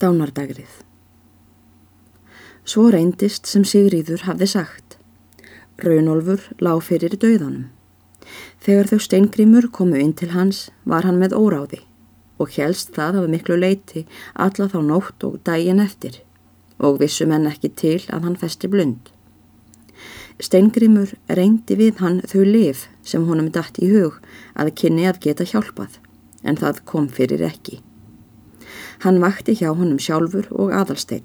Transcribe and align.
Dánardagrið 0.00 0.78
Svo 2.64 2.86
reyndist 2.88 3.48
sem 3.50 3.66
Sigríður 3.68 4.22
hafði 4.24 4.46
sagt. 4.48 4.94
Raunolfur 5.84 6.46
lág 6.64 6.80
fyrir 6.86 7.18
döðanum. 7.20 7.66
Þegar 8.64 8.88
þau 8.88 9.00
steingrimur 9.04 9.68
komu 9.76 10.00
inn 10.00 10.14
til 10.16 10.30
hans 10.32 10.62
var 10.88 11.04
hann 11.04 11.20
með 11.20 11.36
óráði 11.36 11.82
og 12.40 12.56
helst 12.56 12.94
það 12.96 13.18
af 13.20 13.28
miklu 13.34 13.58
leiti 13.60 14.06
alla 14.46 14.70
þá 14.72 14.78
nótt 14.86 15.28
og 15.28 15.36
daginn 15.44 15.84
eftir 15.84 16.16
og 16.80 16.96
vissum 17.04 17.36
henn 17.36 17.50
ekki 17.52 17.72
til 17.82 17.98
að 18.08 18.30
hann 18.30 18.40
festi 18.40 18.72
blund. 18.72 19.12
Steingrimur 20.40 21.12
reyndi 21.28 21.76
við 21.76 22.00
hann 22.00 22.22
þau 22.24 22.40
lif 22.48 22.88
sem 23.04 23.28
honum 23.28 23.52
dætt 23.52 23.84
í 23.84 23.92
hug 23.92 24.16
að 24.56 24.72
kynni 24.80 25.04
að 25.12 25.20
geta 25.28 25.50
hjálpað 25.52 26.00
en 26.40 26.56
það 26.56 26.84
kom 26.88 27.12
fyrir 27.12 27.44
ekki. 27.52 27.82
Hann 29.00 29.20
vakti 29.20 29.54
hjá 29.56 29.70
honum 29.72 29.96
sjálfur 29.96 30.50
og 30.52 30.74
aðalsteinn. 30.76 31.24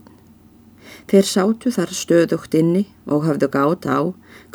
Þeir 1.11 1.27
sátu 1.27 1.71
þar 1.75 1.91
stöðugt 1.91 2.55
inni 2.55 2.85
og 3.05 3.25
hafðu 3.27 3.49
gátt 3.51 3.83
á 3.83 3.99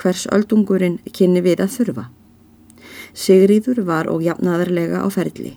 hvers 0.00 0.24
öldungurinn 0.32 0.96
kynni 1.12 1.42
við 1.45 1.60
að 1.66 1.74
þurfa. 1.76 2.06
Sigriður 3.12 3.82
var 3.84 4.09
og 4.09 4.24
jafnaðarlega 4.24 5.04
á 5.04 5.09
ferli. 5.12 5.52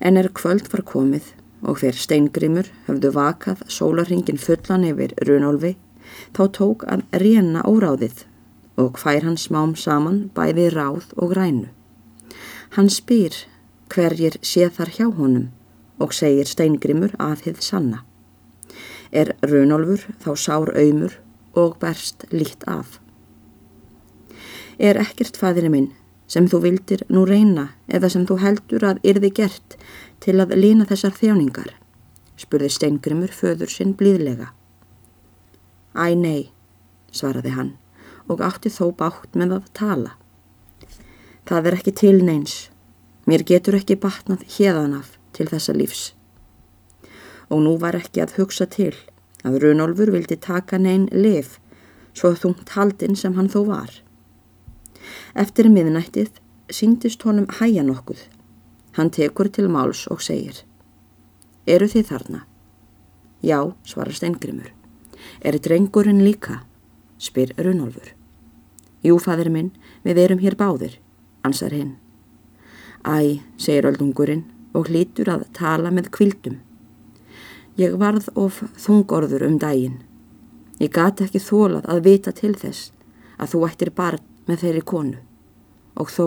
En 0.00 0.16
er 0.16 0.32
kvöld 0.32 0.72
var 0.72 0.82
komið 0.88 1.34
og 1.62 1.82
hver 1.82 1.94
steingrimur 1.94 2.72
hafðu 2.88 3.12
vakað 3.14 3.62
sólarringin 3.68 4.40
fullan 4.40 4.88
yfir 4.88 5.12
runolfi, 5.28 5.76
þá 6.32 6.44
tók 6.56 6.88
að 6.88 7.04
reyna 7.20 7.62
óráðið 7.68 8.24
og 8.80 8.96
hver 8.98 9.26
hann 9.28 9.36
smám 9.36 9.76
saman 9.76 10.30
bæði 10.34 10.70
ráð 10.72 11.12
og 11.20 11.36
rænu. 11.36 11.68
Hann 12.80 12.88
spyr 12.88 13.44
hverjir 13.92 14.40
sé 14.40 14.72
þar 14.72 14.96
hjá 14.96 15.10
honum 15.12 15.50
og 16.02 16.14
segir 16.16 16.48
steingrimur 16.50 17.14
að 17.22 17.46
þið 17.46 17.62
sanna. 17.62 18.02
Er 19.12 19.34
runolfur 19.44 20.06
þá 20.22 20.30
sár 20.40 20.72
auðmur 20.74 21.18
og 21.58 21.76
berst 21.82 22.24
lít 22.32 22.64
af. 22.66 22.98
Er 24.78 24.98
ekkert 25.00 25.36
fæðinu 25.38 25.70
minn 25.72 25.90
sem 26.32 26.48
þú 26.48 26.62
vildir 26.64 27.04
nú 27.12 27.26
reyna 27.28 27.68
eða 27.92 28.08
sem 28.12 28.24
þú 28.26 28.38
heldur 28.40 28.86
að 28.88 29.02
yrði 29.06 29.30
gert 29.36 29.76
til 30.24 30.38
að 30.40 30.56
lína 30.56 30.88
þessar 30.88 31.14
þjáningar? 31.18 31.70
spurði 32.40 32.72
steingrimur 32.72 33.30
föður 33.30 33.70
sinn 33.70 33.92
blíðlega. 33.94 34.48
Æ 35.94 36.16
nei, 36.18 36.50
svaraði 37.12 37.52
hann 37.54 37.72
og 38.30 38.40
átti 38.42 38.72
þó 38.72 38.88
bátt 38.96 39.36
með 39.36 39.58
að 39.58 39.70
tala. 39.76 40.14
Það 41.46 41.68
er 41.68 41.76
ekki 41.76 41.92
til 42.00 42.18
neins. 42.24 42.54
Mér 43.28 43.44
getur 43.46 43.76
ekki 43.78 43.98
batnað 44.00 44.46
hérðanaf 44.56 45.18
til 45.32 45.48
þessa 45.50 45.74
lífs. 45.76 46.12
Og 47.52 47.62
nú 47.64 47.76
var 47.80 47.96
ekki 47.98 48.22
að 48.24 48.36
hugsa 48.38 48.66
til 48.66 48.94
að 49.44 49.58
Runolfur 49.64 50.12
vildi 50.14 50.38
taka 50.40 50.78
neinn 50.78 51.08
lif 51.12 51.58
svo 52.14 52.32
þungt 52.36 52.74
haldinn 52.76 53.16
sem 53.16 53.34
hann 53.36 53.50
þó 53.52 53.64
var. 53.68 53.92
Eftir 55.34 55.68
miðnættið 55.72 56.38
síndist 56.72 57.24
honum 57.26 57.48
hæja 57.58 57.84
nokkuð. 57.86 58.20
Hann 58.96 59.10
tekur 59.10 59.48
til 59.48 59.70
máls 59.72 60.04
og 60.12 60.20
segir 60.20 60.62
Eru 61.66 61.86
þið 61.86 62.08
þarna? 62.08 62.40
Já, 63.42 63.72
svarar 63.86 64.14
Steingrimur. 64.14 64.72
Er 65.40 65.58
drengurinn 65.58 66.24
líka? 66.24 66.64
spyr 67.18 67.54
Runolfur. 67.58 68.14
Jú, 69.02 69.18
fadur 69.18 69.50
minn, 69.50 69.70
við 70.02 70.18
erum 70.24 70.42
hér 70.42 70.56
báðir, 70.58 70.98
ansar 71.46 71.74
hinn. 71.74 71.96
Æ, 73.06 73.42
segir 73.58 73.86
öldungurinn 73.86 74.44
og 74.72 74.88
hlítur 74.88 75.30
að 75.32 75.46
tala 75.56 75.92
með 75.92 76.10
kvildum. 76.16 76.58
Ég 77.80 77.96
varð 78.00 78.28
of 78.36 78.62
þungorður 78.80 79.46
um 79.46 79.58
daginn. 79.60 80.00
Ég 80.80 80.92
gati 80.92 81.26
ekki 81.26 81.40
þólað 81.40 81.88
að 81.88 82.04
vita 82.08 82.32
til 82.36 82.54
þess 82.58 82.90
að 83.38 83.54
þú 83.54 83.62
ættir 83.68 83.92
barn 83.96 84.24
með 84.48 84.64
þeirri 84.64 84.82
konu 84.92 85.20
og 85.92 86.08
þó, 86.08 86.26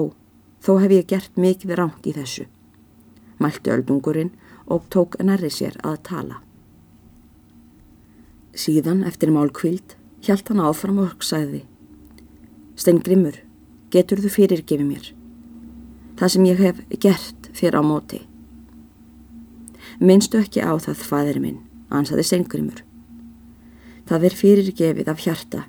þó 0.61 0.71
hef 0.83 0.93
ég 0.93 1.07
gert 1.09 1.37
mikið 1.41 1.75
ránt 1.79 2.05
í 2.05 2.13
þessu. 2.15 2.45
Mælti 3.41 3.73
öldungurinn 3.73 4.33
og 4.71 4.85
tók 4.93 5.17
nærri 5.21 5.51
sér 5.51 5.77
að 5.83 6.01
tala. 6.09 6.41
Síðan 8.55 9.03
eftir 9.03 9.33
mál 9.35 9.51
kvild 9.51 9.97
hjælt 10.23 10.47
hann 10.49 10.63
áfram 10.63 11.01
og 11.03 11.25
sagði 11.25 11.65
Stein 12.75 12.99
Grimmur, 12.99 13.37
getur 13.91 14.19
þú 14.19 14.29
fyrirgefið 14.33 14.87
mér? 14.87 15.05
Það 16.19 16.31
sem 16.33 16.47
ég 16.47 16.63
hef 16.63 16.79
gert 16.99 17.49
fyrir 17.55 17.77
á 17.79 17.83
móti. 17.83 18.19
Minnstu 19.99 20.41
ekki 20.43 20.59
á 20.59 20.75
það, 20.75 21.03
fadir 21.07 21.37
minn, 21.39 21.61
ansaði 21.87 22.25
Steingrimur. 22.27 22.81
Það 24.05 24.25
er 24.27 24.33
fyrirgefið 24.35 25.11
af 25.11 25.21
hjarta, 25.23 25.61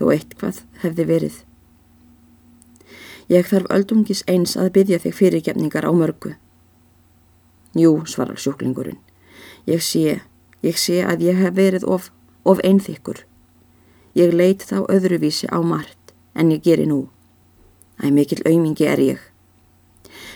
þó 0.00 0.04
eitthvað 0.14 0.62
hefði 0.80 1.04
verið. 1.10 1.36
Ég 3.28 3.44
þarf 3.48 3.68
öldungis 3.72 4.24
eins 4.28 4.56
að 4.56 4.72
byggja 4.78 5.00
þig 5.04 5.16
fyrirgefningar 5.18 5.84
á 5.84 5.92
mörgu. 5.92 6.32
Jú, 7.76 7.92
svarar 8.08 8.40
sjúklingurinn. 8.40 9.00
Ég 9.68 9.84
sé, 9.84 10.20
ég 10.64 10.80
sé 10.80 11.02
að 11.04 11.28
ég 11.28 11.38
hef 11.44 11.54
verið 11.56 11.84
of, 11.84 12.10
of 12.44 12.64
einþykkur. 12.64 13.24
Ég 14.16 14.32
leit 14.32 14.64
þá 14.64 14.84
öðruvísi 14.88 15.48
á 15.52 15.60
margt 15.60 16.16
en 16.34 16.52
ég 16.56 16.64
geri 16.64 16.88
nú. 16.88 17.08
Æ, 18.00 18.08
mikil 18.08 18.40
aumingi 18.48 18.88
er 18.88 19.00
ég. 19.00 19.24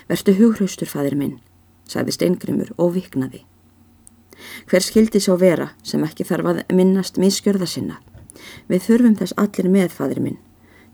Vertu 0.09 0.37
hughaustur, 0.37 0.89
fadir 0.89 1.17
minn 1.17 1.39
sagði 1.89 2.15
steingrimur 2.17 2.75
og 2.77 2.95
viknaði. 2.97 3.45
Hver 4.71 4.85
skildi 4.85 5.21
svo 5.21 5.37
vera 5.41 5.73
sem 5.83 6.05
ekki 6.07 6.27
þarf 6.29 6.53
að 6.53 6.61
minnast 6.77 7.19
miskjörða 7.19 7.67
sinna? 7.67 7.99
Við 8.69 8.85
þurfum 8.87 9.17
þess 9.19 9.37
allir 9.41 9.71
með 9.73 9.95
fadir 9.97 10.21
minn 10.23 10.39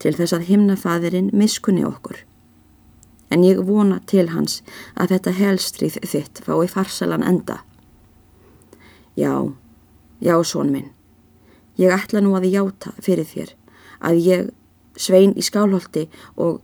til 0.03 0.15
þess 0.17 0.35
að 0.37 0.49
himna 0.49 0.77
fadirinn 0.79 1.31
miskunni 1.37 1.85
okkur. 1.87 2.25
En 3.31 3.45
ég 3.45 3.61
vona 3.67 4.01
til 4.11 4.29
hans 4.33 4.61
að 4.95 5.15
þetta 5.15 5.37
helstrið 5.39 5.99
þitt 6.07 6.43
fái 6.47 6.67
farsalan 6.71 7.25
enda. 7.27 7.61
Já, 9.17 9.53
já, 10.21 10.37
són 10.43 10.73
minn. 10.75 10.91
Ég 11.79 11.95
ætla 11.95 12.23
nú 12.23 12.35
að 12.39 12.51
játa 12.53 12.95
fyrir 13.03 13.27
þér 13.27 13.55
að 14.05 14.21
ég 14.23 14.51
svein 15.01 15.35
í 15.39 15.43
skálholti 15.43 16.07
og 16.37 16.61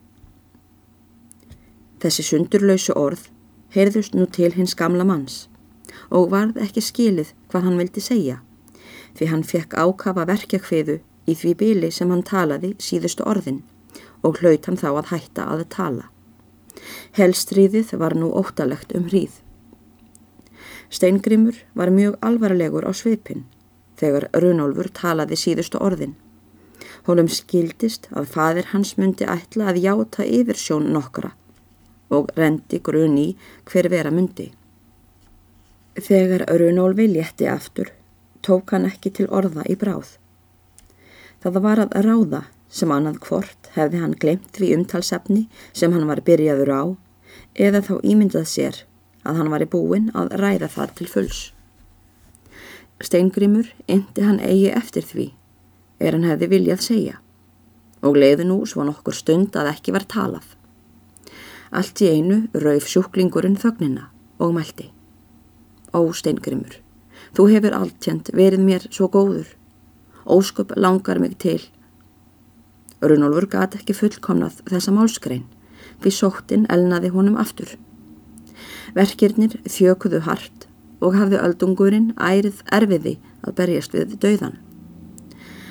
þessi 2.03 2.27
sundurlausu 2.27 2.95
orð 2.99 3.27
heyrðust 3.75 4.15
nú 4.19 4.27
til 4.27 4.53
hins 4.57 4.75
gamla 4.75 5.07
manns 5.07 5.47
og 6.11 6.31
varð 6.35 6.59
ekki 6.63 6.83
skilið 6.85 7.35
hvað 7.51 7.67
hann 7.67 7.79
vildi 7.81 8.03
segja 8.05 8.41
því 9.19 9.31
hann 9.33 9.45
fekk 9.47 9.77
ákafa 9.79 10.27
verkjakviðu 10.29 11.01
í 11.31 11.37
því 11.37 11.53
bíli 11.63 11.91
sem 11.95 12.11
hann 12.13 12.25
talaði 12.27 12.73
síðustu 12.83 13.27
orðin 13.27 13.63
og 14.27 14.41
hlaut 14.41 14.67
hann 14.69 14.79
þá 14.81 14.89
að 14.93 15.11
hætta 15.15 15.47
að 15.53 15.65
tala. 15.75 16.09
Helstriðið 17.17 17.95
var 18.01 18.17
nú 18.17 18.31
óttalegt 18.37 18.95
um 18.97 19.09
hríð. 19.09 19.41
Steingrimur 20.91 21.57
var 21.75 21.93
mjög 21.95 22.19
alvarlegur 22.27 22.87
á 22.87 22.93
sveipin 22.95 23.47
þegar 24.01 24.29
Runolfur 24.43 24.91
talaði 24.97 25.39
síðustu 25.39 25.81
orðin. 25.81 26.17
Honum 27.07 27.29
skildist 27.33 28.09
að 28.17 28.33
fadir 28.35 28.71
hans 28.73 28.97
myndi 28.99 29.29
ætla 29.29 29.71
að 29.71 29.83
játa 29.85 30.27
yfir 30.27 30.59
sjón 30.59 30.91
nokkra 30.95 31.35
og 32.11 32.31
rendi 32.37 32.81
grunni 32.83 33.29
hver 33.71 33.89
vera 33.91 34.11
myndi. 34.15 34.51
Þegar 36.01 36.47
Runólfi 36.61 37.07
létti 37.11 37.49
aftur, 37.51 37.91
tók 38.43 38.73
hann 38.75 38.89
ekki 38.89 39.13
til 39.15 39.29
orða 39.29 39.67
í 39.69 39.77
bráð. 39.79 40.17
Það 41.41 41.63
var 41.65 41.83
að 41.85 41.95
ráða 42.05 42.43
sem 42.71 42.91
annað 42.95 43.23
hvort 43.27 43.71
hefði 43.75 44.03
hann 44.03 44.19
glemt 44.23 44.51
því 44.55 44.75
umtalsefni 44.77 45.47
sem 45.73 45.93
hann 45.95 46.07
var 46.11 46.23
byrjaður 46.27 46.71
á 46.71 46.83
eða 47.67 47.83
þá 47.87 47.95
ímyndað 48.07 48.47
sér 48.51 48.83
að 49.27 49.41
hann 49.41 49.51
var 49.53 49.65
í 49.65 49.71
búin 49.71 50.11
að 50.17 50.37
ræða 50.41 50.69
þar 50.71 50.95
til 50.99 51.09
fulls. 51.11 51.41
Steingrimur 53.01 53.73
indi 53.89 54.25
hann 54.25 54.41
eigi 54.45 54.71
eftir 54.77 55.07
því 55.07 55.27
er 56.01 56.17
hann 56.17 56.29
hefði 56.29 56.51
viljað 56.55 56.87
segja 56.87 57.19
og 58.07 58.17
leiði 58.17 58.47
nú 58.49 58.63
svo 58.69 58.85
nokkur 58.87 59.17
stund 59.17 59.57
að 59.57 59.75
ekki 59.75 59.93
var 59.97 60.07
talað. 60.09 60.47
Allt 61.71 62.01
í 62.03 62.09
einu 62.11 62.49
rauf 62.55 62.89
sjúklingurinn 62.91 63.59
þögnina 63.61 64.09
og 64.43 64.57
mælti. 64.57 64.89
Ó, 65.95 66.03
steingrimur, 66.15 66.81
þú 67.37 67.47
hefur 67.53 67.77
alltjönd 67.77 68.33
verið 68.35 68.65
mér 68.67 68.87
svo 68.91 69.07
góður. 69.11 69.47
Ósköp 70.27 70.75
langar 70.77 71.21
mig 71.23 71.37
til. 71.39 71.61
Runolfur 73.01 73.47
gati 73.51 73.79
ekki 73.81 73.97
fullkomnað 73.97 74.61
þessa 74.67 74.93
málskrein, 74.95 75.47
fyrir 76.03 76.17
sóttin 76.17 76.67
elnaði 76.69 77.13
honum 77.15 77.39
aftur. 77.41 77.77
Verkirnir 78.95 79.57
þjökuðu 79.65 80.25
hart 80.27 80.67
og 81.01 81.17
hafði 81.17 81.41
öldungurinn 81.41 82.13
ærið 82.19 82.61
erfiði 82.75 83.17
að 83.47 83.57
berjast 83.63 83.95
við 83.97 84.19
döðan. 84.21 84.59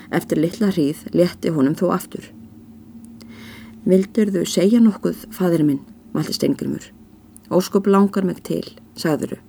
Eftir 0.09 0.41
litla 0.41 0.71
hríð 0.71 1.05
leti 1.13 1.51
honum 1.53 1.75
þó 1.77 1.89
aftur. 1.93 2.23
Vildur 3.87 4.31
þú 4.33 4.43
segja 4.47 4.81
nokkuð, 4.83 5.27
fadir 5.31 5.63
minn, 5.63 5.83
valdi 6.13 6.35
steingrimur. 6.35 6.83
Óskup 7.49 7.87
langar 7.87 8.25
mig 8.27 8.41
til, 8.43 8.65
sagðuru. 8.99 9.39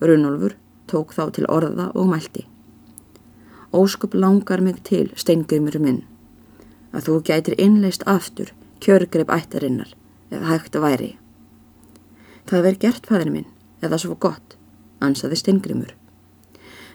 Runolfur 0.00 0.56
tók 0.86 1.14
þá 1.16 1.30
til 1.32 1.48
orða 1.48 1.88
og 1.94 2.10
mælti. 2.10 2.44
Óskup 3.72 4.14
langar 4.14 4.60
mig 4.60 4.82
til, 4.84 5.08
steingrimur 5.16 5.78
minn, 5.80 6.02
að 6.92 7.08
þú 7.08 7.16
gætir 7.26 7.58
innleist 7.58 8.04
aftur 8.06 8.52
kjörgrip 8.80 9.32
ættarinnar 9.32 9.94
ef 10.30 10.44
hægt 10.46 10.76
að 10.76 10.84
væri. 10.84 11.12
Það 12.46 12.66
verð 12.68 12.82
gert, 12.84 13.06
fæðin 13.08 13.32
minn, 13.32 13.48
eða 13.82 13.98
svo 13.98 14.14
gott, 14.20 14.56
ansaði 15.02 15.40
steingrimur. 15.40 15.94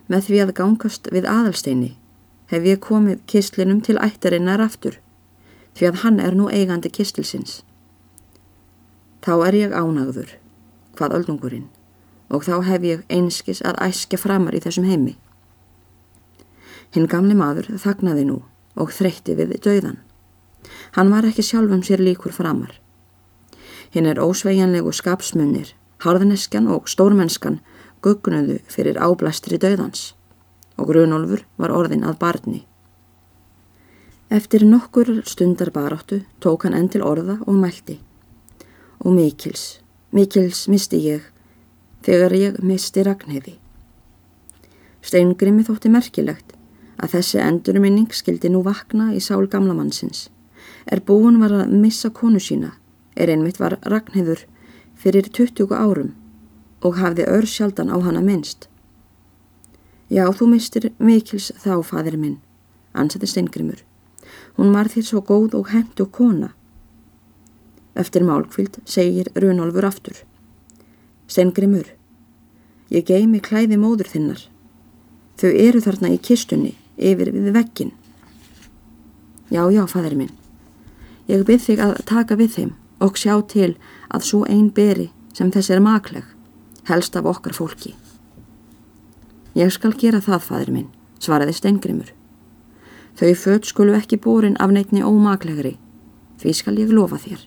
Með 0.07 0.30
því 0.30 0.42
að 0.45 0.54
gangast 0.62 1.10
við 1.12 1.28
aðalsteini 1.28 1.95
hef 2.51 2.68
ég 2.68 2.81
komið 2.83 3.25
kistlinum 3.31 3.81
til 3.83 3.98
ættarinnar 4.00 4.63
aftur, 4.63 4.98
því 5.77 5.89
að 5.89 6.00
hann 6.03 6.19
er 6.19 6.35
nú 6.38 6.50
eigandi 6.51 6.91
kistilsins. 6.94 7.62
Þá 9.21 9.33
er 9.47 9.57
ég 9.57 9.75
ánagður, 9.75 10.35
hvað 10.97 11.18
öldungurinn, 11.19 11.68
og 12.29 12.45
þá 12.47 12.56
hef 12.68 12.88
ég 12.88 13.03
einskis 13.09 13.62
að 13.65 13.81
æskja 13.88 14.19
framar 14.19 14.57
í 14.57 14.62
þessum 14.63 14.88
heimi. 14.89 15.18
Hinn 16.91 17.07
gamli 17.07 17.35
maður 17.38 17.69
þagnaði 17.79 18.25
nú 18.27 18.39
og 18.75 18.91
þreytti 18.95 19.35
við 19.38 19.57
döiðan. 19.63 20.00
Hann 20.95 21.12
var 21.12 21.27
ekki 21.27 21.45
sjálfum 21.45 21.83
sér 21.85 22.03
líkur 22.03 22.33
framar. 22.35 22.73
Hinn 23.91 24.07
er 24.07 24.19
ósveigjanlegu 24.23 24.91
skapsmunir, 24.95 25.73
harðneskjan 26.03 26.68
og 26.71 26.89
stórmennskan 26.91 27.59
gugnuðu 28.01 28.59
fyrir 28.71 28.97
áblæstri 28.97 29.59
döðans 29.62 30.12
og 30.81 30.89
Grunolfur 30.89 31.44
var 31.62 31.73
orðin 31.75 32.06
að 32.07 32.18
barni. 32.21 32.62
Eftir 34.31 34.63
nokkur 34.63 35.24
stundar 35.25 35.74
baráttu 35.75 36.22
tók 36.39 36.63
hann 36.63 36.75
enn 36.78 36.88
til 36.88 37.01
orða 37.04 37.33
og 37.44 37.57
mælti. 37.60 37.98
Og 39.04 39.12
mikils, 39.12 39.81
mikils 40.16 40.69
misti 40.72 41.01
ég 41.04 41.25
þegar 42.06 42.36
ég 42.38 42.62
misti 42.63 43.04
Ragnheði. 43.04 43.57
Steingrimi 45.04 45.66
þótti 45.68 45.92
merkilegt 45.92 46.56
að 46.95 47.18
þessi 47.18 47.42
endurminning 47.44 48.16
skildi 48.16 48.54
nú 48.54 48.63
vakna 48.63 49.10
í 49.12 49.19
sál 49.19 49.50
gamlamannsins. 49.51 50.30
Er 50.88 51.04
búin 51.04 51.42
var 51.44 51.51
að 51.51 51.75
missa 51.75 52.07
konu 52.10 52.39
sína, 52.39 52.72
er 53.19 53.36
einmitt 53.36 53.60
var 53.60 53.81
Ragnheður 53.83 54.48
fyrir 54.95 55.28
20 55.28 55.75
árum 55.75 56.16
og 56.80 57.04
hafði 57.04 57.28
ör 57.28 57.44
sjaldan 57.44 57.92
á 57.92 58.00
hana 58.00 58.24
minnst. 58.24 58.69
Já, 60.07 60.24
þú 60.31 60.54
mistir 60.56 60.94
mikils 61.04 61.51
þá, 61.60 61.81
fadir 61.83 62.16
minn, 62.16 62.39
ansætti 62.95 63.28
Steingrimur. 63.28 63.90
Hún 64.61 64.75
var 64.77 64.91
þér 64.93 65.05
svo 65.07 65.23
góð 65.25 65.55
og 65.57 65.71
hendt 65.73 65.97
og 66.03 66.11
kona. 66.13 66.51
Eftir 67.97 68.21
málkvild 68.21 68.75
segir 68.85 69.31
Runolfur 69.33 69.87
aftur. 69.87 70.19
Steingrimur, 71.25 71.87
ég 72.93 73.07
geimi 73.07 73.41
klæði 73.41 73.79
móður 73.81 74.11
þinnar. 74.11 74.43
Þau 75.41 75.49
eru 75.49 75.81
þarna 75.81 76.13
í 76.13 76.19
kistunni, 76.21 76.75
yfir 76.93 77.33
við 77.33 77.49
vekkin. 77.57 77.89
Já, 79.49 79.65
já, 79.73 79.81
fadir 79.89 80.13
minn. 80.19 80.37
Ég 81.25 81.41
byrð 81.49 81.65
þig 81.65 81.81
að 81.87 81.97
taka 82.13 82.37
við 82.37 82.53
þeim 82.59 82.71
og 83.01 83.17
sjá 83.17 83.33
til 83.49 83.73
að 84.13 84.29
svo 84.29 84.45
einn 84.45 84.69
beri 84.69 85.09
sem 85.33 85.49
þessi 85.49 85.73
er 85.79 85.81
makleg, 85.81 86.23
helst 86.85 87.17
af 87.17 87.25
okkar 87.25 87.57
fólki. 87.57 87.95
Ég 89.57 89.73
skal 89.73 89.97
gera 89.97 90.21
það, 90.21 90.49
fadir 90.53 90.75
minn, 90.77 90.91
svaraði 91.17 91.57
Steingrimur. 91.57 92.13
Þau 93.19 93.31
född 93.37 93.67
skulu 93.69 93.95
ekki 93.97 94.19
bórin 94.21 94.57
af 94.59 94.71
neitni 94.71 95.03
ómaklegri, 95.03 95.75
því 96.41 96.53
skal 96.57 96.77
ég 96.79 96.93
lofa 96.93 97.19
þér. 97.21 97.41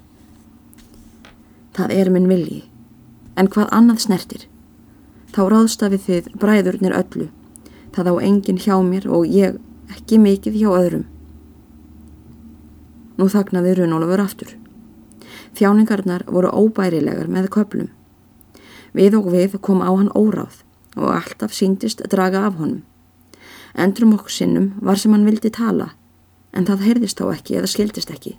Það 1.75 1.95
er 1.95 2.11
minn 2.15 2.29
vilji, 2.31 2.61
en 3.37 3.49
hvað 3.51 3.73
annað 3.75 4.05
snertir? 4.05 4.45
Þá 5.35 5.41
ráðstafið 5.51 6.05
þið 6.07 6.29
bræðurnir 6.39 6.95
öllu, 6.95 7.31
það 7.97 8.11
á 8.11 8.15
enginn 8.29 8.61
hjá 8.63 8.77
mér 8.87 9.09
og 9.11 9.27
ég 9.27 9.59
ekki 9.91 10.21
mikið 10.23 10.61
hjá 10.61 10.69
öðrum. 10.71 11.09
Nú 13.19 13.27
þagnaði 13.31 13.75
Runólfur 13.79 14.23
aftur. 14.23 14.55
Þjáningarnar 15.55 16.25
voru 16.27 16.51
óbærilegar 16.51 17.29
með 17.31 17.51
köplum. 17.55 17.91
Við 18.95 19.19
og 19.19 19.29
við 19.35 19.59
kom 19.63 19.83
á 19.83 19.91
hann 19.91 20.11
óráð 20.15 20.63
og 20.95 21.11
alltaf 21.15 21.55
síndist 21.55 22.03
draga 22.11 22.47
af 22.47 22.59
honum. 22.59 22.83
Endrum 23.75 24.15
okkur 24.15 24.31
sinnum 24.31 24.73
var 24.81 24.99
sem 25.01 25.13
hann 25.13 25.27
vildi 25.27 25.51
tala, 25.51 25.91
en 26.53 26.67
það 26.67 26.87
heyrðist 26.87 27.21
þá 27.21 27.31
ekki 27.35 27.59
eða 27.59 27.71
skildist 27.73 28.13
ekki. 28.15 28.37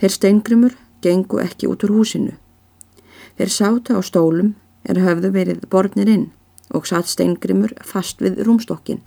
Þeir 0.00 0.14
steingrymur 0.16 0.76
gengu 1.04 1.40
ekki 1.42 1.68
út 1.68 1.84
úr 1.84 1.92
húsinu. 1.98 2.36
Þeir 3.36 3.52
sátu 3.52 3.96
á 3.96 4.00
stólum 4.00 4.54
er 4.88 5.00
höfðu 5.02 5.32
verið 5.34 5.66
borðnir 5.70 6.08
inn 6.08 6.26
og 6.72 6.88
satt 6.88 7.10
steingrimur 7.10 7.74
fast 7.84 8.22
við 8.24 8.40
rúmstokkin 8.46 9.02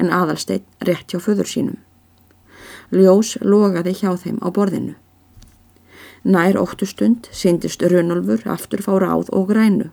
en 0.00 0.10
aðalsteinn 0.10 0.64
rétt 0.86 1.12
hjá 1.12 1.20
föður 1.22 1.48
sínum. 1.48 1.78
Ljós 2.92 3.36
logaði 3.40 3.94
hjá 4.00 4.12
þeim 4.20 4.38
á 4.40 4.48
borðinu. 4.52 4.94
Nær 6.24 6.58
óttustund 6.60 7.28
syndist 7.34 7.82
Runolfur 7.82 8.44
aftur 8.50 8.82
fá 8.84 8.94
ráð 9.02 9.30
og 9.34 9.48
grænu, 9.50 9.90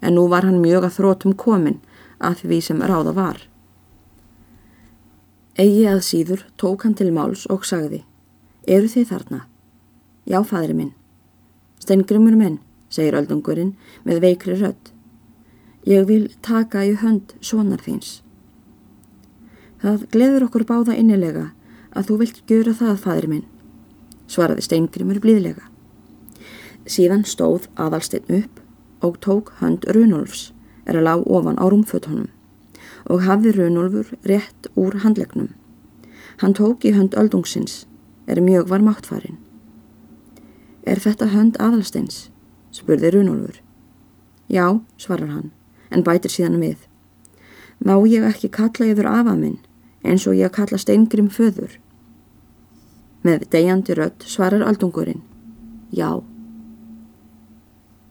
en 0.00 0.14
nú 0.14 0.26
var 0.30 0.46
hann 0.46 0.62
mjög 0.62 0.86
að 0.86 0.96
þrótum 0.98 1.34
komin 1.34 1.80
að 2.18 2.44
því 2.44 2.60
sem 2.62 2.82
ráða 2.82 3.14
var. 3.16 3.38
Egi 5.56 5.86
að 5.88 6.02
síður 6.04 6.44
tók 6.60 6.84
hann 6.84 6.96
til 6.98 7.08
máls 7.16 7.46
og 7.52 7.64
sagði, 7.64 8.02
eru 8.68 8.90
þið 8.92 9.08
þarna? 9.12 9.40
Já, 10.28 10.42
fadri 10.44 10.76
minn. 10.76 10.92
Steingrimur 11.80 12.36
minn, 12.36 12.60
segir 12.92 13.16
öldungurinn 13.16 13.74
með 14.04 14.22
veikri 14.26 14.58
rödd. 14.60 14.92
Ég 15.86 16.06
vil 16.08 16.28
taka 16.42 16.84
í 16.84 16.94
hönd 17.00 17.36
sonar 17.40 17.80
þins. 17.80 18.20
Það 19.80 20.08
gleður 20.12 20.48
okkur 20.48 20.66
báða 20.68 20.96
innilega 20.98 21.50
að 21.96 22.10
þú 22.10 22.22
vilt 22.24 22.42
gjöra 22.50 22.74
það, 22.76 22.96
fadri 23.04 23.32
minn 23.32 23.46
svaraði 24.30 24.64
steingrimur 24.66 25.20
blíðlega. 25.22 25.66
Síðan 26.86 27.24
stóð 27.26 27.66
aðalsteinn 27.80 28.42
upp 28.42 28.62
og 29.06 29.18
tók 29.22 29.52
hönd 29.60 29.86
Runolfs 29.90 30.50
er 30.86 30.98
að 30.98 31.06
lág 31.08 31.26
ofan 31.26 31.58
á 31.58 31.64
rúmfötunum 31.66 32.30
og 33.06 33.22
hafði 33.26 33.52
Runolfur 33.56 34.12
rétt 34.26 34.68
úr 34.74 34.98
handlegnum. 35.04 35.52
Hann 36.42 36.54
tók 36.54 36.84
í 36.84 36.92
hönd 36.96 37.14
öldungsins, 37.16 37.86
er 38.26 38.42
mjög 38.42 38.68
var 38.68 38.82
máttfarin. 38.84 39.38
Er 40.86 41.00
þetta 41.02 41.30
hönd 41.32 41.56
aðalsteins? 41.62 42.30
spurði 42.70 43.14
Runolfur. 43.14 43.62
Já, 44.52 44.80
svarar 44.98 45.32
hann, 45.32 45.50
en 45.90 46.04
bætir 46.06 46.30
síðan 46.30 46.60
við. 46.60 46.76
Má 47.82 47.96
ég 48.08 48.24
ekki 48.26 48.50
kalla 48.52 48.90
yfir 48.92 49.08
afa 49.10 49.34
minn 49.36 49.58
eins 50.06 50.26
og 50.30 50.38
ég 50.38 50.52
kalla 50.54 50.78
steingrim 50.78 51.28
föður? 51.32 51.78
Með 53.26 53.48
degjandi 53.50 53.96
rött 53.98 54.22
svarar 54.28 54.62
aldungurinn. 54.62 55.22
Já. 55.90 56.22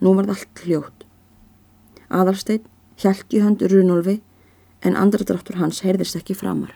Nú 0.03 0.13
var 0.17 0.27
allt 0.33 0.63
hljótt. 0.65 1.05
Aðalsteinn 2.11 2.65
hjælt 2.99 3.31
í 3.33 3.41
höndu 3.43 3.69
Runolfi 3.71 4.19
en 4.85 4.97
andradráttur 4.99 5.57
hans 5.59 5.81
heyrðist 5.85 6.19
ekki 6.19 6.37
framar. 6.37 6.75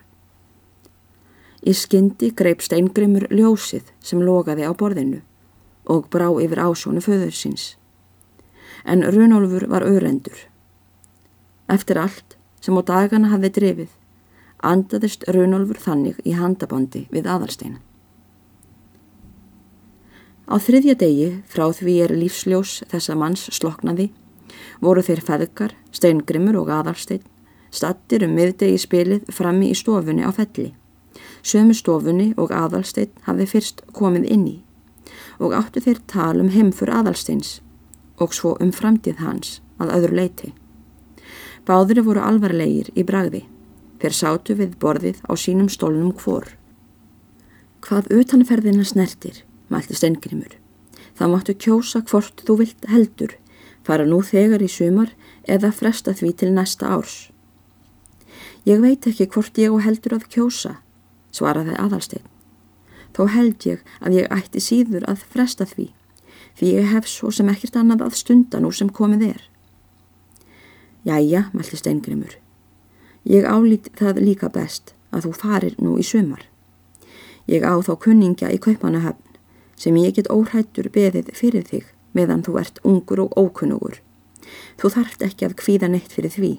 Í 1.60 1.76
skyndi 1.76 2.32
greip 2.36 2.64
steingrimur 2.64 3.28
ljósið 3.30 3.92
sem 4.00 4.22
logaði 4.24 4.66
á 4.66 4.72
borðinu 4.74 5.22
og 5.90 6.08
brá 6.14 6.30
yfir 6.42 6.62
ásónu 6.64 7.04
föður 7.04 7.36
síns. 7.36 7.76
En 8.86 9.04
Runolfur 9.04 9.68
var 9.70 9.86
örendur. 9.86 10.48
Eftir 11.70 12.00
allt 12.00 12.38
sem 12.64 12.78
á 12.80 12.82
dagana 12.82 13.30
hafði 13.34 13.52
drifið, 13.58 13.92
andaðist 14.64 15.28
Runolfur 15.28 15.80
þannig 15.84 16.22
í 16.26 16.34
handabandi 16.38 17.06
við 17.12 17.30
aðalsteina. 17.30 17.82
Á 20.50 20.58
þriðja 20.58 20.96
degi, 20.98 21.28
frá 21.46 21.68
því 21.70 21.96
er 22.08 22.16
lífsljós 22.18 22.80
þessa 22.90 23.14
manns 23.20 23.44
sloknaði, 23.54 24.08
voru 24.82 25.04
þeir 25.06 25.22
feðgar, 25.22 25.76
steingrimur 25.94 26.58
og 26.64 26.72
aðalstein, 26.74 27.22
stattir 27.72 28.26
um 28.26 28.36
miðdegi 28.38 28.80
spilið 28.82 29.30
frammi 29.34 29.70
í 29.74 29.78
stofunni 29.78 30.26
á 30.26 30.32
felli. 30.36 30.72
Sömu 31.44 31.76
stofunni 31.78 32.34
og 32.38 32.52
aðalstein 32.52 33.14
hafði 33.28 33.48
fyrst 33.54 33.86
komið 33.94 34.28
inn 34.34 34.48
í 34.48 34.58
og 35.40 35.56
áttu 35.56 35.82
þeir 35.84 36.02
talum 36.12 36.52
heimfur 36.54 36.92
aðalsteins 36.92 37.60
og 38.20 38.36
svo 38.36 38.56
um 38.60 38.72
framtíð 38.76 39.22
hans 39.24 39.60
að 39.80 39.94
öðru 39.96 40.18
leiti. 40.20 40.54
Báðri 41.68 42.04
voru 42.04 42.24
alvarlegir 42.24 42.90
í 42.98 43.06
bragði, 43.08 43.44
þeir 44.02 44.16
sátu 44.16 44.56
við 44.60 44.76
borðið 44.82 45.22
á 45.28 45.32
sínum 45.40 45.70
stólnum 45.72 46.12
hvor. 46.20 46.48
Hvað 47.86 48.12
utanferðina 48.20 48.84
snertir, 48.84 49.44
mælti 49.72 49.96
steingrimur. 49.96 50.58
Það 51.16 51.32
máttu 51.34 51.56
kjósa 51.56 52.02
hvort 52.10 52.44
þú 52.48 52.60
vilt 52.64 52.88
heldur, 52.92 53.36
fara 53.84 54.08
nú 54.08 54.22
þegar 54.24 54.64
í 54.64 54.70
sumar 54.72 55.14
eða 55.48 55.72
fresta 55.76 56.16
því 56.16 56.34
til 56.42 56.52
næsta 56.56 56.92
árs. 56.92 57.30
Ég 58.68 58.82
veit 58.84 59.08
ekki 59.08 59.28
hvort 59.32 59.58
ég 59.58 59.72
og 59.72 59.84
heldur 59.86 60.18
að 60.18 60.28
kjósa, 60.34 60.76
svaraði 61.32 61.78
aðalstein. 61.80 62.26
Þó 63.16 63.24
held 63.34 63.66
ég 63.66 63.86
að 64.04 64.20
ég 64.20 64.34
ætti 64.34 64.62
síður 64.62 65.06
að 65.10 65.24
fresta 65.32 65.66
því, 65.66 65.90
því 66.60 66.74
ég 66.76 66.92
hef 66.94 67.08
svo 67.10 67.32
sem 67.32 67.50
ekkert 67.50 67.80
annað 67.80 68.06
að 68.10 68.20
stunda 68.20 68.60
nú 68.60 68.72
sem 68.76 68.92
komið 68.92 69.26
er. 69.32 69.42
Jæja, 71.08 71.48
mælti 71.54 71.80
steingrimur. 71.80 72.36
Ég 73.26 73.48
álít 73.48 73.90
það 73.98 74.22
líka 74.24 74.50
best 74.52 74.94
að 75.16 75.28
þú 75.28 75.34
farir 75.42 75.76
nú 75.80 75.96
í 76.00 76.06
sumar. 76.06 76.44
Ég 77.50 77.66
á 77.66 77.74
þá 77.82 77.96
kunningja 78.04 78.52
í 78.54 78.60
kaupanahöfn 78.62 79.40
sem 79.80 79.96
ég 79.98 80.14
get 80.20 80.30
óhættur 80.30 80.92
beðið 80.94 81.32
fyrir 81.34 81.66
þig 81.66 81.88
meðan 82.14 82.44
þú 82.46 82.60
ert 82.62 82.80
ungur 82.84 83.24
og 83.26 83.36
ókunnugur. 83.40 84.02
Þú 84.78 84.92
þarft 84.96 85.24
ekki 85.26 85.48
að 85.48 85.56
kvíða 85.62 85.90
neitt 85.92 86.14
fyrir 86.14 86.34
því. 86.34 86.52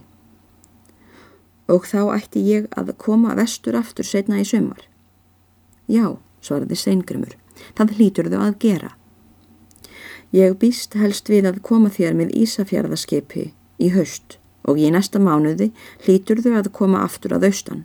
Og 1.70 1.86
þá 1.86 2.00
ætti 2.16 2.42
ég 2.42 2.66
að 2.74 2.94
koma 2.98 3.36
vestur 3.38 3.76
aftur 3.78 4.06
setna 4.06 4.40
í 4.42 4.46
sumar. 4.46 4.82
Já, 5.90 6.16
svaraði 6.42 6.78
Steingrimur, 6.78 7.36
það 7.78 7.94
hlýtur 7.98 8.30
þau 8.32 8.40
að 8.46 8.58
gera. 8.64 8.90
Ég 10.34 10.56
býst 10.58 10.94
helst 10.98 11.30
við 11.30 11.48
að 11.50 11.62
koma 11.66 11.90
þér 11.90 12.16
með 12.18 12.34
Ísafjörðaskipi 12.42 13.50
í 13.82 13.90
haust 13.94 14.38
og 14.68 14.78
í 14.78 14.90
næsta 14.94 15.18
mánuði 15.22 15.70
hlýtur 16.04 16.42
þau 16.42 16.52
að 16.60 16.72
koma 16.74 17.04
aftur 17.06 17.34
að 17.34 17.48
austan. 17.50 17.84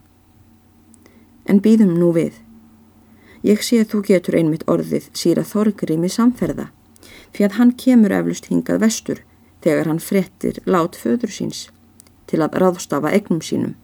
En 1.46 1.62
býðum 1.62 1.96
nú 1.98 2.12
við. 2.14 2.42
Ég 3.46 3.62
sé 3.62 3.84
að 3.84 3.92
þú 3.94 4.02
getur 4.10 4.38
einmitt 4.40 4.66
orðið 4.70 5.10
síra 5.14 5.46
þorgrimi 5.46 6.10
samferða 6.10 6.72
fyrir 7.36 7.52
að 7.52 7.58
hann 7.60 7.74
kemur 7.78 8.14
eflust 8.16 8.48
hingað 8.50 8.82
vestur 8.86 9.22
þegar 9.66 9.90
hann 9.92 10.02
frettir 10.02 10.62
lát 10.66 10.96
föður 10.98 11.34
síns 11.34 11.66
til 12.30 12.42
að 12.44 12.58
ráðstafa 12.62 13.12
egnum 13.16 13.42
sínum 13.44 13.76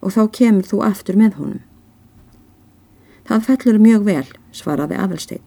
og 0.00 0.14
þá 0.16 0.22
kemur 0.38 0.68
þú 0.68 0.82
aftur 0.86 1.18
með 1.20 1.36
honum. 1.40 1.62
Það 3.28 3.46
fellur 3.46 3.78
mjög 3.78 4.04
vel, 4.08 4.26
svaraði 4.52 4.98
aðalstein 4.98 5.46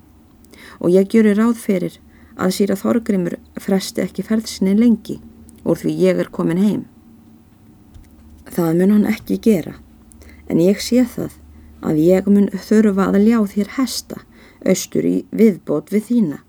og 0.80 0.94
ég 0.94 1.10
gjöru 1.12 1.34
ráð 1.38 1.60
fyrir 1.62 2.00
að 2.40 2.56
síra 2.58 2.78
Þorgrimur 2.80 3.38
fresti 3.62 4.04
ekki 4.04 4.26
ferðsinni 4.26 4.74
lengi 4.78 5.20
úr 5.64 5.80
því 5.80 5.94
ég 6.02 6.22
er 6.24 6.32
komin 6.34 6.62
heim. 6.62 6.84
Það 8.50 8.80
mun 8.80 8.96
hann 8.98 9.10
ekki 9.10 9.40
gera 9.42 9.76
en 10.50 10.62
ég 10.62 10.82
sé 10.82 11.04
það 11.08 11.38
að 11.84 12.00
ég 12.04 12.30
mun 12.30 12.50
þurfa 12.54 13.10
að 13.12 13.22
ljá 13.28 13.38
þér 13.54 13.76
hesta 13.78 14.24
austur 14.64 15.06
í 15.08 15.16
viðbót 15.36 15.92
við 15.94 16.10
þína 16.10 16.42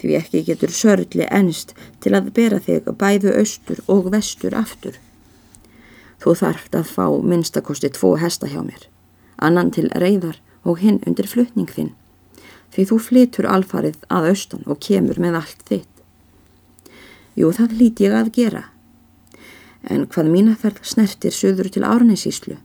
því 0.00 0.14
ekki 0.18 0.42
getur 0.48 0.72
sörli 0.74 1.26
ennst 1.30 1.72
til 2.04 2.12
að 2.16 2.30
bera 2.36 2.60
þig 2.60 2.90
bæðu 3.00 3.34
austur 3.40 3.80
og 3.88 4.10
vestur 4.12 4.56
aftur. 4.58 4.96
Þú 6.24 6.32
þarft 6.40 6.76
að 6.78 6.88
fá 6.88 7.04
minnstakosti 7.20 7.90
tvo 7.92 8.14
hesta 8.16 8.48
hjá 8.48 8.62
mér, 8.64 8.86
annan 9.36 9.68
til 9.74 9.90
reyðar 9.92 10.38
og 10.64 10.80
hinn 10.80 11.02
undir 11.04 11.28
flutning 11.28 11.68
þinn, 11.68 11.90
því 12.72 12.86
þú 12.88 12.96
flytur 13.06 13.48
alfarið 13.50 13.98
að 14.08 14.30
austan 14.30 14.62
og 14.64 14.80
kemur 14.86 15.20
með 15.20 15.36
allt 15.42 15.64
þitt. 15.68 15.90
Jú, 17.36 17.50
það 17.52 17.74
líti 17.76 18.06
ég 18.06 18.16
að 18.16 18.30
gera, 18.38 18.62
en 19.84 20.06
hvað 20.08 20.30
mínaferð 20.32 20.80
snertir 20.88 21.34
söður 21.36 21.68
til 21.74 21.84
árneisíslu, 21.84 22.56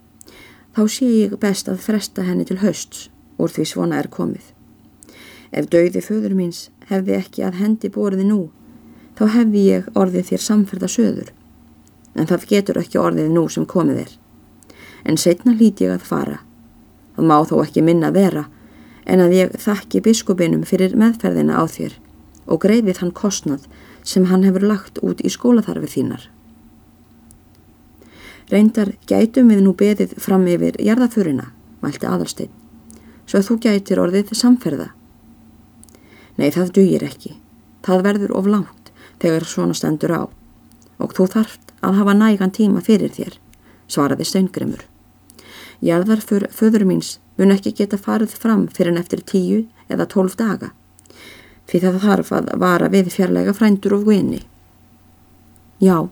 þá 0.71 0.81
sé 0.87 1.09
ég 1.09 1.35
best 1.41 1.67
að 1.67 1.83
fresta 1.83 2.23
henni 2.23 2.47
til 2.47 2.61
hösts 2.63 3.09
úr 3.39 3.51
því 3.51 3.65
svona 3.67 3.99
er 3.99 4.07
komið. 4.13 4.53
Ef 5.51 5.67
dauði 5.67 6.05
föður 6.05 6.37
míns 6.37 6.69
hefði 6.87 7.17
ekki 7.17 7.43
að 7.43 7.59
hendi 7.59 7.91
bóriði 7.91 8.29
nú, 8.29 8.39
þá 9.19 9.25
hefði 9.35 9.65
ég 9.65 9.91
orðið 9.99 10.31
þér 10.31 10.45
samferða 10.45 10.91
söður. 10.95 11.33
En 12.15 12.27
það 12.29 12.47
getur 12.49 12.79
ekki 12.81 12.99
orðið 13.01 13.29
nú 13.33 13.45
sem 13.49 13.65
komið 13.69 14.05
er. 14.05 14.13
En 15.05 15.17
setna 15.17 15.53
líti 15.55 15.85
ég 15.85 15.95
að 15.95 16.07
fara. 16.07 16.39
Það 17.15 17.29
má 17.29 17.37
þó 17.49 17.55
ekki 17.63 17.83
minna 17.85 18.11
vera, 18.15 18.47
en 19.05 19.23
að 19.23 19.35
ég 19.35 19.55
þakki 19.59 20.01
biskupinum 20.05 20.65
fyrir 20.67 20.95
meðferðina 20.97 21.57
á 21.57 21.65
þér 21.67 21.95
og 22.49 22.61
greifið 22.63 23.01
hann 23.01 23.13
kostnað 23.13 23.65
sem 24.03 24.25
hann 24.29 24.45
hefur 24.47 24.65
lagt 24.65 25.01
út 25.05 25.21
í 25.21 25.29
skólaþarfið 25.29 25.93
þínar. 25.95 26.23
Reyndar 28.49 28.95
gætum 29.09 29.51
við 29.51 29.61
nú 29.65 29.75
beðið 29.77 30.15
fram 30.21 30.47
yfir 30.49 30.79
jarðaföruna, 30.81 31.51
mælti 31.83 32.07
aðalstein, 32.09 32.49
svo 33.29 33.41
að 33.41 33.47
þú 33.49 33.57
gætir 33.65 34.01
orðið 34.01 34.33
samferða. 34.37 34.89
Nei, 36.39 36.49
það 36.55 36.73
dugir 36.79 37.05
ekki. 37.05 37.35
Það 37.85 38.05
verður 38.07 38.35
of 38.39 38.47
langt 38.49 38.91
þegar 39.21 39.45
svona 39.45 39.75
stendur 39.77 40.15
á 40.15 40.21
og 40.99 41.13
þú 41.15 41.27
þarft 41.35 41.68
að 41.81 41.99
hafa 42.01 42.15
nægan 42.17 42.53
tíma 42.55 42.83
fyrir 42.85 43.11
þér, 43.15 43.37
svaraði 43.87 44.27
Steingrimur. 44.27 44.83
Jæðar 45.81 46.21
fyrir 46.23 46.51
föður 46.51 46.85
míns 46.89 47.17
mun 47.39 47.55
ekki 47.55 47.73
geta 47.77 47.97
farið 47.97 48.35
fram 48.35 48.67
fyrir 48.67 48.93
en 48.93 49.01
eftir 49.01 49.23
tíu 49.23 49.65
eða 49.89 50.09
tólf 50.11 50.35
daga, 50.39 50.73
því 51.71 51.83
það 51.85 51.99
þarf 52.05 52.31
að 52.35 52.49
vara 52.59 52.89
við 52.91 53.11
fjarlæga 53.15 53.55
frændur 53.55 53.95
og 53.99 54.07
guðinni. 54.09 54.41
Já, 55.79 56.09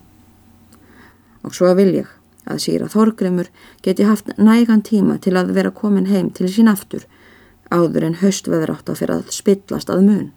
og 1.44 1.56
svo 1.56 1.74
vil 1.76 1.92
ég 1.98 2.14
að 2.48 2.62
síra 2.64 2.88
Þorgrymur 2.92 3.50
geti 3.84 4.08
haft 4.08 4.32
nægan 4.40 4.84
tíma 4.88 5.18
til 5.20 5.36
að 5.36 5.52
vera 5.58 5.74
komin 5.76 6.08
heim 6.08 6.30
til 6.32 6.48
sín 6.52 6.72
aftur 6.72 7.04
áður 7.68 8.08
en 8.08 8.20
höstveður 8.22 8.78
átt 8.78 8.90
að 8.92 9.02
fyrir 9.02 9.16
að 9.18 9.32
spillast 9.36 9.92
að 9.92 10.06
mun. 10.08 10.28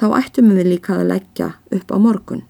Þá 0.00 0.06
ættum 0.18 0.50
við 0.56 0.72
líka 0.72 0.96
að 0.96 1.10
leggja 1.12 1.50
upp 1.70 1.92
á 1.92 1.96
morgun. 2.00 2.42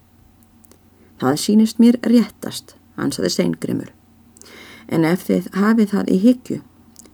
Það 1.21 1.40
sínist 1.40 1.78
mér 1.78 1.99
réttast, 2.02 2.75
ansaði 2.97 3.30
Steingrimur. 3.35 3.90
En 4.90 5.06
ef 5.09 5.26
þið 5.28 5.50
hafið 5.54 5.92
það 5.94 6.11
í 6.11 6.18
hyggju, 6.25 6.59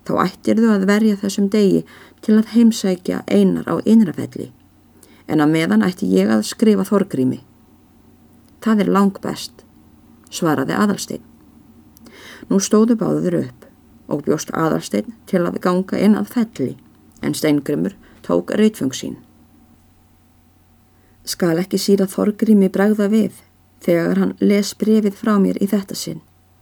þá 0.09 0.13
ættir 0.25 0.61
þau 0.63 0.73
að 0.75 0.87
verja 0.91 1.19
þessum 1.21 1.49
degi 1.53 1.85
til 2.25 2.39
að 2.39 2.53
heimsækja 2.55 3.23
einar 3.29 3.69
á 3.69 3.77
innrafelli, 3.85 4.51
en 5.29 5.45
að 5.45 5.53
meðan 5.55 5.87
ætti 5.87 6.09
ég 6.11 6.33
að 6.33 6.47
skrifa 6.49 6.87
þorgrými. 6.89 7.43
Það 8.65 8.85
er 8.85 8.93
lang 8.97 9.21
best, 9.23 9.65
svaraði 10.33 10.77
aðalstein. 10.77 11.25
Nú 12.51 12.59
stóðu 12.61 12.97
báður 12.99 13.43
upp 13.45 13.67
og 14.11 14.25
bjóst 14.27 14.51
aðalstein 14.57 15.13
til 15.31 15.45
að 15.45 15.61
ganga 15.63 16.01
inn 16.01 16.17
að 16.19 16.33
felli 16.35 16.73
en 17.23 17.37
steingrimur 17.37 17.95
tók 18.27 18.51
reytfung 18.59 18.95
sín. 18.97 19.19
Skal 21.25 21.61
ekki 21.61 21.79
síra 21.79 22.09
Þorgrimi 22.11 22.71
bregða 22.73 23.07
við 23.13 23.39
þegar 23.85 24.21
hann 24.21 24.35
les 24.41 24.73
brefið 24.75 25.17
frá 25.21 25.37
mér 25.43 25.61
í 25.63 25.69
þetta 25.71 25.97
sinn, 25.97 26.21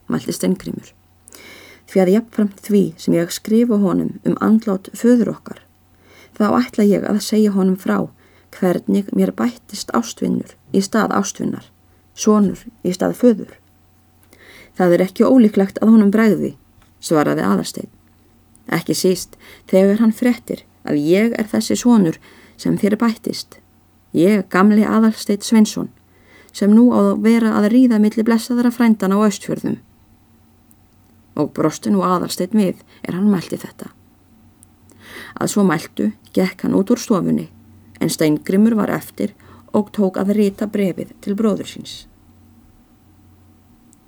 mælti 0.09 0.35
steingrimur. 0.35 0.93
Því 1.89 2.03
að 2.03 2.13
jafnframt 2.15 2.61
því 2.67 2.83
sem 3.01 3.17
ég 3.17 3.33
skrifa 3.33 3.79
honum 3.81 4.19
um 4.29 4.37
andlát 4.45 4.91
föður 4.93 5.33
okkar, 5.37 5.63
þá 6.37 6.47
ætla 6.61 6.87
ég 6.87 7.07
að 7.09 7.23
segja 7.25 7.55
honum 7.57 7.79
frá 7.81 8.09
hvernig 8.59 9.09
mér 9.17 9.33
bættist 9.37 9.91
ástvinnur 9.97 10.55
í 10.73 10.83
stað 10.85 11.15
ástvinnar, 11.17 11.67
sonur 12.15 12.61
í 12.85 12.95
stað 12.95 13.17
föður. 13.21 13.53
Það 14.77 14.95
er 14.95 15.05
ekki 15.09 15.27
ólíklegt 15.27 15.81
að 15.83 15.95
honum 15.97 16.13
bregði 16.15 16.55
svaraði 17.01 17.45
aðarstein. 17.47 17.89
Ekki 18.69 18.95
síst 18.97 19.39
þegar 19.71 20.03
hann 20.03 20.15
frettir 20.15 20.65
að 20.89 21.01
ég 21.03 21.35
er 21.39 21.49
þessi 21.51 21.77
sonur 21.79 22.19
sem 22.61 22.77
þér 22.79 22.99
bættist. 23.01 23.59
Ég, 24.17 24.45
gamli 24.51 24.85
aðarsteit 24.87 25.45
Svensson, 25.45 25.91
sem 26.53 26.73
nú 26.75 26.89
á 26.91 27.13
að 27.13 27.23
vera 27.23 27.55
að 27.61 27.71
ríða 27.75 28.01
millir 28.03 28.27
blessaðara 28.27 28.73
frændan 28.75 29.15
á 29.15 29.19
austfjörðum. 29.19 29.79
Og 31.39 31.53
brostu 31.55 31.93
nú 31.93 32.03
aðarsteit 32.03 32.57
við 32.57 32.83
er 33.03 33.15
hann 33.15 33.31
mælti 33.31 33.61
þetta. 33.61 33.93
Að 35.39 35.53
svo 35.53 35.65
mæltu 35.65 36.11
gekk 36.35 36.65
hann 36.65 36.75
út 36.75 36.91
úr 36.91 37.01
stofunni 37.01 37.49
en 38.01 38.11
Steingrimur 38.11 38.75
var 38.79 38.91
eftir 38.95 39.35
og 39.77 39.93
tók 39.95 40.19
að 40.19 40.35
rita 40.39 40.67
brefið 40.67 41.15
til 41.23 41.37
bróður 41.39 41.69
síns. 41.69 42.08